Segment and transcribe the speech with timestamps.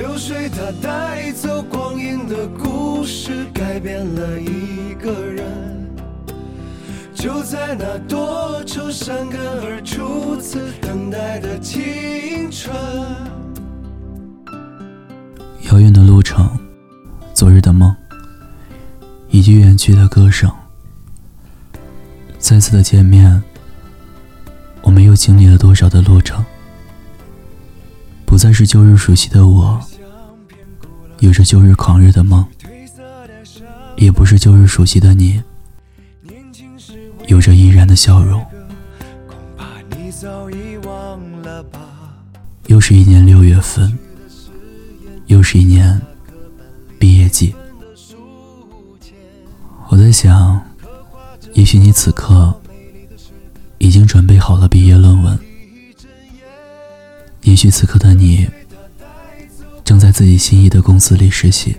[0.00, 5.44] 流水它带走光阴的故事，改变了一个人。
[7.14, 12.74] 就在那多愁善感而初次等待的青春。
[15.70, 16.48] 遥远的路程，
[17.34, 17.94] 昨日的梦，
[19.28, 20.50] 以及远去的歌声。
[22.38, 23.42] 再次的见面，
[24.80, 26.42] 我们又经历了多少的路程？
[28.24, 29.78] 不再是旧日熟悉的我，
[31.20, 32.44] 有着旧日狂热的梦，
[33.96, 35.42] 也不是旧日熟悉的你，
[37.26, 38.44] 有着依然的笑容。
[42.66, 43.96] 又是一年六月份，
[45.26, 46.00] 又是一年
[46.98, 47.54] 毕业季，
[49.88, 50.60] 我在想。
[51.52, 52.54] 也许你此刻
[53.78, 55.36] 已经准备好了毕业论文，
[57.42, 58.48] 也许此刻的你
[60.00, 61.76] 在自己心仪的公司里实习，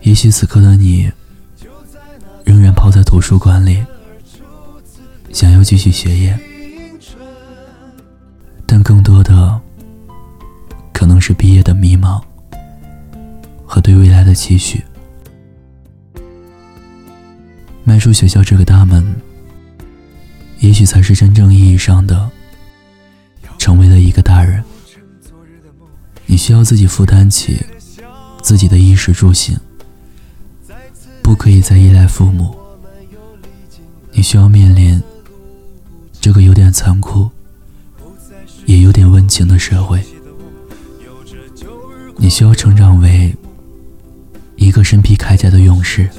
[0.00, 1.12] 也许此刻的你
[2.44, 3.84] 仍然泡在图书馆里，
[5.30, 6.38] 想要继续学业，
[8.66, 9.60] 但更多的
[10.94, 12.20] 可能是毕业的迷茫
[13.66, 14.82] 和对未来的期许。
[17.84, 19.14] 迈出学校这个大门，
[20.60, 22.30] 也许才是真正意义上的
[23.58, 24.64] 成为了一个大人。
[26.34, 27.64] 你需要自己负担起
[28.42, 29.56] 自己的衣食住行，
[31.22, 32.52] 不可以再依赖父母。
[34.10, 35.00] 你需要面临
[36.20, 37.30] 这个有点残酷，
[38.66, 40.04] 也有点温情的社会。
[42.16, 43.32] 你需要成长为
[44.56, 46.10] 一个身披铠甲的勇士。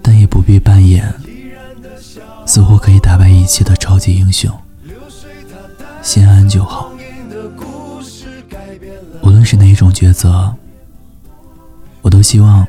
[0.00, 1.12] 但也不必扮演
[2.46, 4.56] 似乎可以打败一切的超级英雄，
[6.02, 6.89] 心安就好。
[9.22, 10.54] 无论是哪一种抉择，
[12.02, 12.66] 我都希望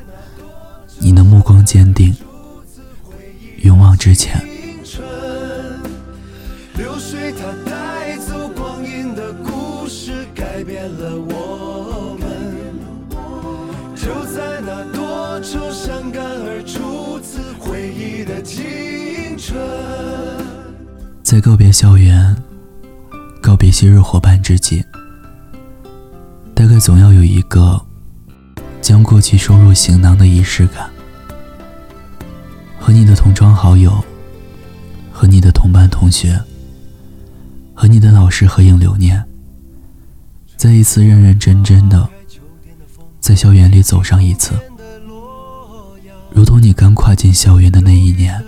[0.98, 2.14] 你能目光坚定，
[3.62, 4.40] 勇往直前。
[6.76, 12.30] 流水它带走光阴的故事，改变了我们。
[13.96, 19.56] 就在那多愁善感而初次回忆的青春。
[21.22, 22.36] 在告别校园、
[23.40, 24.84] 告别昔日伙伴之际，
[26.62, 27.84] 大概总要有一个
[28.80, 30.88] 将过去收入行囊的仪式感。
[32.78, 33.92] 和你的同窗好友、
[35.10, 36.40] 和你的同班同学、
[37.74, 39.20] 和你的老师合影留念，
[40.56, 42.08] 再一次认认真真的
[43.18, 44.54] 在校园里走上一次。
[46.30, 48.40] 如同你刚跨进校园的那一年，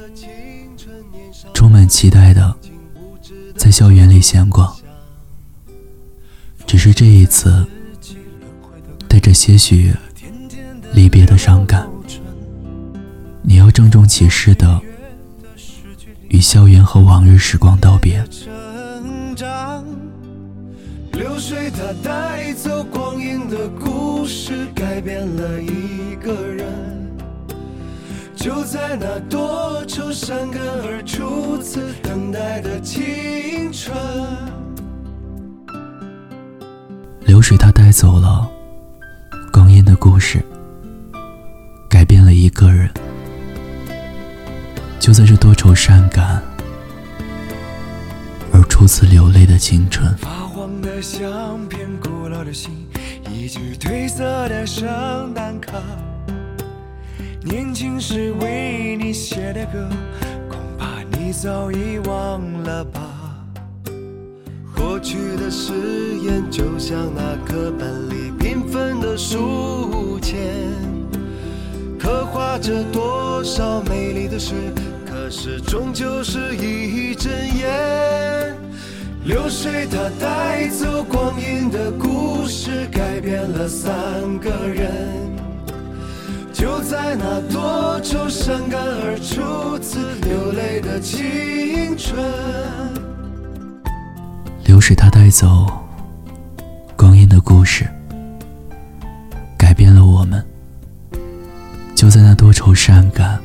[1.52, 2.54] 充满期待的
[3.56, 4.72] 在校园里闲逛。
[6.64, 7.66] 只是这一次，
[9.34, 9.92] 些许
[10.92, 11.86] 离别的伤感，
[13.42, 14.80] 你要郑重其事的
[16.28, 18.24] 与校园和往日时光道别。
[21.12, 26.66] 流水它带走光阴的故事，改变了一个人。
[28.36, 33.96] 就在那多愁善感而初次等待的青春，
[37.20, 38.50] 流水它带走了
[40.06, 40.44] 故事，
[41.88, 42.90] 改变了一个人。
[45.00, 46.42] 就在这多愁善感
[48.52, 52.86] 而初次流泪的青春，发黄的相片，古老的信，
[53.30, 55.72] 一句褪色的圣诞卡。
[57.42, 59.88] 年轻时为你写的歌，
[60.50, 63.00] 恐怕你早已忘了吧。
[64.76, 65.72] 过去的誓
[66.22, 70.36] 言就像那课本里缤纷的书签，
[71.98, 74.52] 刻画着多少美丽的诗，
[75.06, 78.54] 可是终究是一阵烟。
[79.24, 83.90] 流水它带走光阴的故事，改变了三
[84.40, 84.92] 个人。
[86.52, 92.22] 就在那多愁善感而初次流泪的青春，
[94.66, 95.66] 流水它带走
[96.94, 97.88] 光阴的故事，
[102.04, 103.40] 就在那多愁善感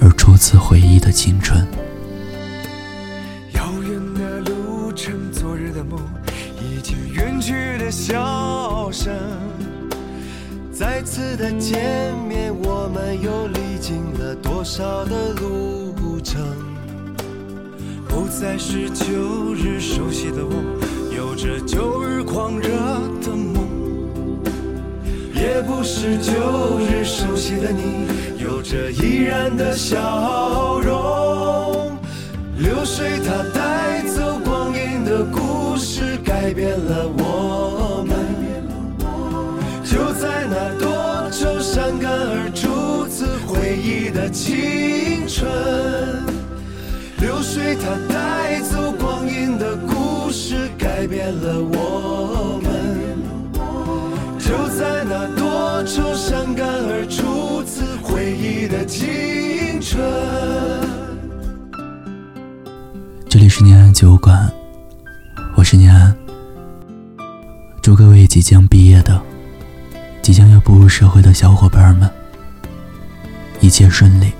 [0.00, 1.66] 而初次回忆的青春。
[3.54, 5.98] 遥远的路程，昨日的梦，
[6.62, 9.12] 已经远去的笑声。
[10.72, 16.40] 再次的见面，我们又历经了多少的路程？
[18.08, 20.52] 不再是旧日熟悉的我，
[21.12, 22.68] 有着旧日狂热
[23.20, 23.67] 的梦。
[25.40, 26.32] 也不是旧
[26.80, 28.08] 日熟悉的你，
[28.42, 31.96] 有着依然的笑容。
[32.58, 38.18] 流水它带走光阴的故事，改变了我们。
[39.84, 45.48] 就在那多愁善感而初次回忆的青春，
[47.20, 52.17] 流水它带走光阴的故事，改变了我
[58.98, 60.02] 青春。
[63.28, 64.50] 这里是念安酒馆，
[65.56, 66.12] 我是念安，
[67.80, 69.22] 祝各位即将毕业的。
[70.20, 72.10] 即将要步入社会的小伙伴们，
[73.60, 74.32] 一切顺利，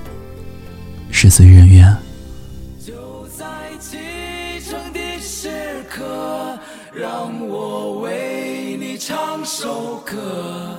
[1.12, 1.96] 事随人愿。
[2.84, 2.92] 就
[3.28, 3.46] 在
[3.78, 3.96] 启
[4.68, 5.48] 程的时
[5.88, 6.58] 刻，
[6.92, 10.76] 让我为你唱首歌。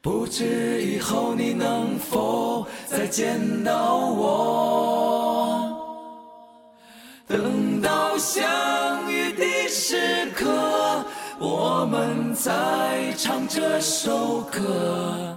[0.00, 5.74] 不知以后你能否再见到我？
[7.26, 11.04] 等到相遇的时刻。
[11.40, 15.36] 我们在唱这首歌，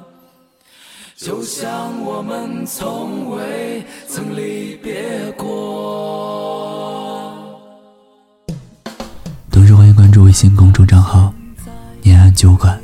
[1.16, 5.46] 就像我们从未曾离别过。
[9.52, 11.32] 同时欢迎关注微信公众账号
[12.02, 12.82] “念安酒馆”，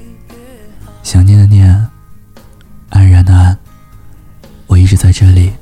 [1.08, 1.90] 想念的念，
[2.90, 3.58] 安然的安，
[4.66, 5.54] 我一直在这里，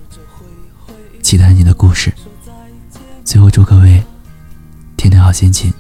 [1.22, 2.12] 期待你的故事。
[3.24, 4.04] 最后祝各位
[4.98, 5.72] 天天好心情。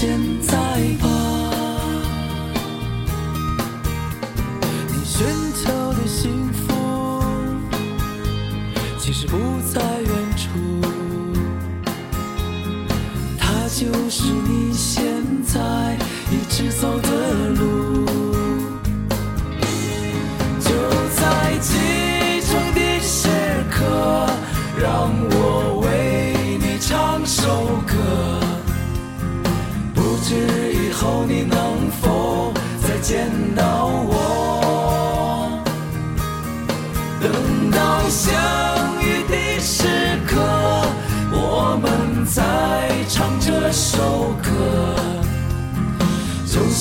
[0.00, 0.08] 现
[0.42, 0.56] 在
[1.02, 1.08] 吧。
[4.86, 6.06] 你寻求的。
[6.06, 7.20] 幸福
[8.96, 9.36] 其实不
[9.72, 10.48] 在远处，
[13.36, 15.04] 它就是你现
[15.44, 15.98] 在
[16.30, 16.97] 一直走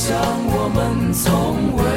[0.08, 1.97] 就像我们从未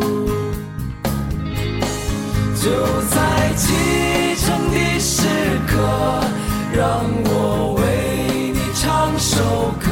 [2.63, 2.69] 就
[3.09, 5.25] 在启程的时
[5.65, 5.73] 刻，
[6.71, 9.89] 让我为你唱首歌。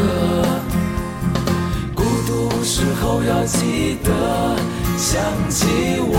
[1.96, 4.56] 孤独时候要记得
[5.00, 5.66] 想起
[6.00, 6.14] 我。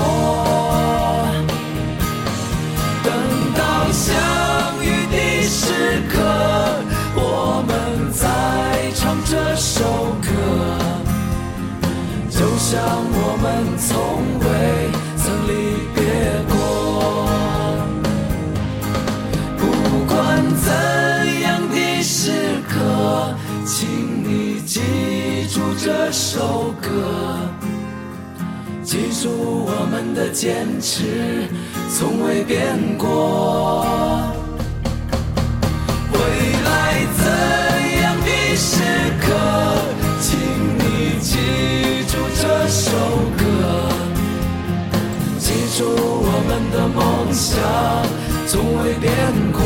[3.04, 3.12] 等
[3.54, 4.10] 到相
[4.82, 6.18] 遇的时刻，
[7.14, 9.16] 我们再唱。
[9.24, 9.84] 这首
[10.20, 10.28] 歌，
[12.28, 12.80] 就像
[26.32, 26.88] 首歌，
[28.84, 29.28] 记住
[29.66, 31.48] 我们的坚持
[31.92, 33.84] 从未变过。
[36.12, 36.18] 未
[36.64, 37.26] 来怎
[38.00, 38.78] 样的时
[39.20, 39.26] 刻，
[40.20, 40.38] 请
[40.78, 41.34] 你记
[42.06, 42.94] 住这首
[43.36, 43.42] 歌，
[45.36, 47.00] 记住我们的梦
[47.34, 47.50] 想
[48.46, 49.10] 从未变
[49.50, 49.58] 过，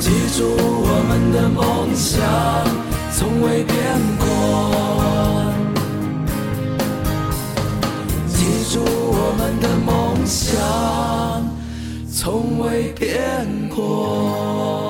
[0.00, 0.40] 记住
[1.34, 2.22] 的梦想
[3.10, 3.76] 从未变
[4.20, 4.24] 过，
[8.28, 10.54] 记住我们的梦想。
[12.08, 14.83] 从未变过。